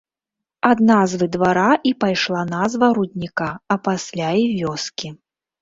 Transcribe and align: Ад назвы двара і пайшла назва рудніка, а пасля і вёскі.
Ад 0.69 0.79
назвы 0.91 1.27
двара 1.35 1.67
і 1.89 1.93
пайшла 2.03 2.41
назва 2.55 2.91
рудніка, 2.99 3.51
а 3.77 3.81
пасля 3.89 4.29
і 4.47 4.49
вёскі. 4.57 5.17